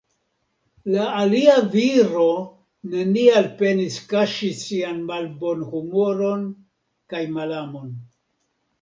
La 0.93 1.03
alia 1.23 1.57
viro 1.75 2.23
neniel 2.95 3.51
penis 3.61 4.01
kaŝi 4.15 4.51
sian 4.65 5.01
malbonhumoron 5.13 6.51
kaj 7.15 7.25
malamon. 7.39 7.99